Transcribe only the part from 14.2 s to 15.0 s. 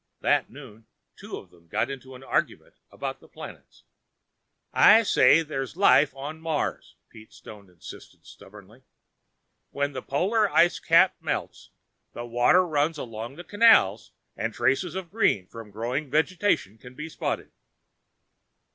and traces